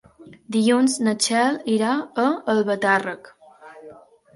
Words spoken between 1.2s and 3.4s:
Txell irà a Albatàrrec.